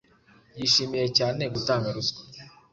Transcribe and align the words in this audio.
Yishimiye 0.59 1.07
cyane 1.17 1.43
gutanga 1.53 1.87
ruswa. 1.95 2.21